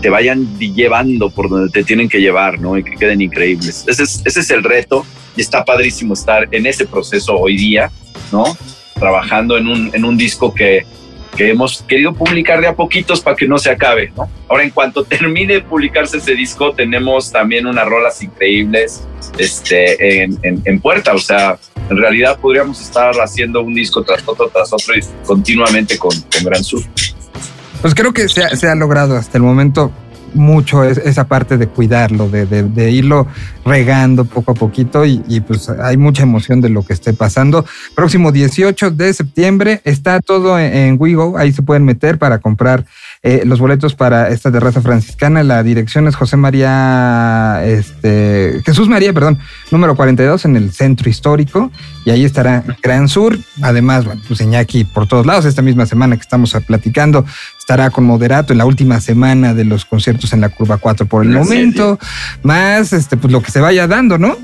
[0.00, 2.78] te vayan llevando por donde te tienen que llevar, ¿no?
[2.78, 3.84] Y que queden increíbles.
[3.88, 5.04] Ese es, el reto
[5.36, 7.90] y está padrísimo estar en ese proceso hoy día,
[8.30, 8.44] ¿no?
[8.94, 9.66] Trabajando en
[10.04, 10.84] un, disco que,
[11.38, 14.28] hemos querido publicar de a poquitos para que no se acabe, ¿no?
[14.48, 19.02] Ahora, en cuanto termine de publicarse ese disco, tenemos también unas rolas increíbles
[19.38, 21.58] este, en puerta, o sea,
[21.92, 26.10] en realidad podríamos estar haciendo un disco tras otro, tras otro y continuamente con,
[26.42, 26.82] Gran Sur.
[27.80, 29.92] Pues creo que se ha, logrado hasta el momento
[30.34, 33.26] mucho es- esa parte de cuidarlo, de, de- de irlo
[33.64, 37.64] regando poco a poquito y, y, pues hay mucha emoción de lo que esté pasando.
[37.94, 42.86] Próximo 18 de septiembre está todo en, en WeGo, ahí se pueden meter para comprar
[43.24, 45.44] eh, los boletos para esta terraza franciscana.
[45.44, 49.38] La dirección es José María, este, Jesús María, perdón,
[49.70, 51.70] número 42 en el centro histórico
[52.04, 53.38] y ahí estará Gran Sur.
[53.62, 57.24] Además, bueno, pues Iñaki por todos lados, esta misma semana que estamos platicando,
[57.56, 61.22] estará con Moderato en la última semana de los conciertos en la curva 4 por
[61.22, 62.00] el ¿En momento,
[62.42, 64.36] más este, pues lo que se vaya dando, ¿no?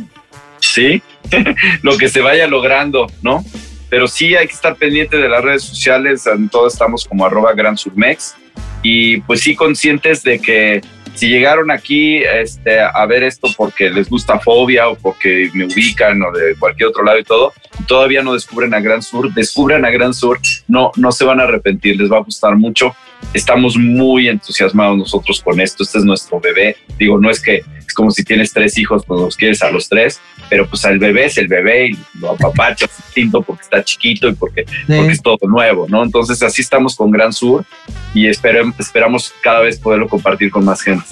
[0.60, 1.02] Sí,
[1.82, 3.44] lo que se vaya logrando, ¿no?
[3.90, 7.54] Pero sí hay que estar pendiente de las redes sociales, en todas estamos como arroba
[7.54, 8.36] Gran Surmex
[8.82, 10.80] y pues sí conscientes de que
[11.14, 16.22] si llegaron aquí este, a ver esto porque les gusta fobia o porque me ubican
[16.22, 17.52] o de cualquier otro lado y todo,
[17.88, 20.38] todavía no descubren a Gran Sur, descubran a Gran Sur,
[20.68, 22.94] no, no se van a arrepentir, les va a gustar mucho.
[23.38, 26.76] Estamos muy entusiasmados nosotros con esto, este es nuestro bebé.
[26.98, 29.88] Digo, no es que es como si tienes tres hijos, pues los quieres a los
[29.88, 30.20] tres,
[30.50, 34.32] pero pues al bebé es el bebé y lo apapachas distinto porque está chiquito y
[34.34, 36.02] porque, porque es todo nuevo, ¿no?
[36.02, 37.64] Entonces así estamos con Gran Sur
[38.12, 41.04] y esperem- esperamos cada vez poderlo compartir con más gente.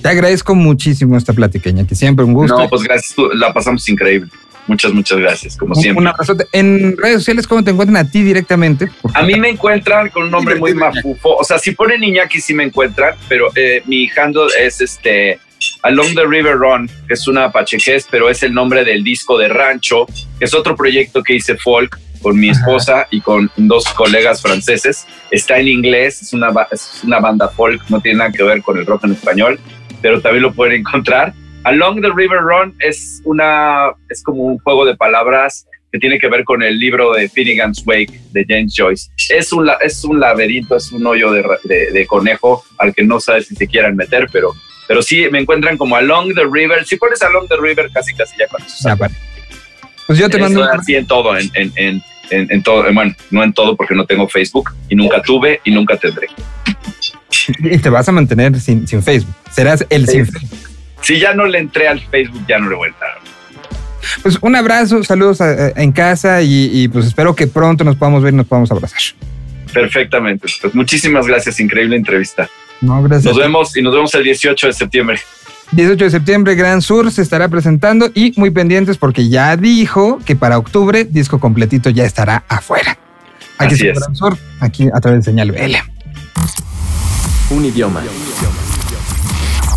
[0.00, 2.56] Te agradezco muchísimo esta platiqueña, que siempre un gusto.
[2.58, 4.30] No, pues gracias, la pasamos increíble.
[4.66, 6.00] Muchas, muchas gracias, como Un- siempre.
[6.02, 6.46] Un abrazote.
[6.52, 8.88] En redes sociales, ¿cómo te encuentran a ti directamente?
[9.14, 11.36] A mí me encuentran con un nombre muy mafufo.
[11.36, 15.38] O sea, si ponen Iñaki sí me encuentran, pero eh, mi handle es este
[15.82, 19.48] Along the River Run, que es una pachequez, pero es el nombre del disco de
[19.48, 20.06] Rancho,
[20.38, 25.06] que es otro proyecto que hice folk con mi esposa y con dos colegas franceses.
[25.30, 28.78] Está en inglés, es una, es una banda folk, no tiene nada que ver con
[28.78, 29.60] el rock en español,
[30.02, 31.32] pero también lo pueden encontrar.
[31.66, 36.28] Along the River Run es, una, es como un juego de palabras que tiene que
[36.28, 39.10] ver con el libro de Finnegan's Wake de James Joyce.
[39.30, 41.42] Es un, es un laberinto, es un hoyo de,
[41.92, 44.54] de, conejo al que no sabes si se quieran meter, pero,
[44.86, 46.86] pero sí me encuentran como Along the River.
[46.86, 48.84] Si pones Along the River, casi casi ya conoces.
[48.84, 48.96] Ya,
[50.06, 50.62] Pues yo te mando.
[50.62, 54.28] Así en todo, en, en, en, en, todo, bueno, no en todo porque no tengo
[54.28, 56.28] Facebook y nunca tuve y nunca tendré.
[57.58, 59.32] Y te vas a mantener sin, sin Facebook.
[59.52, 60.75] Serás el sin Facebook.
[61.02, 63.18] Si ya no le entré al Facebook, ya no le voy a entrar.
[64.22, 68.36] Pues un abrazo, saludos en casa y, pues espero que pronto nos podamos ver y
[68.36, 69.00] nos podamos abrazar.
[69.72, 70.48] Perfectamente.
[70.60, 72.48] Pues muchísimas gracias, increíble entrevista.
[72.80, 73.24] No, gracias.
[73.24, 75.20] Nos vemos y nos vemos el 18 de septiembre.
[75.72, 80.36] 18 de septiembre, Gran Sur se estará presentando y muy pendientes porque ya dijo que
[80.36, 82.96] para octubre disco completito ya estará afuera.
[83.58, 83.98] Aquí Así es.
[83.98, 85.76] Gran Sur, aquí a través de señal BL.
[87.50, 88.02] Un idioma.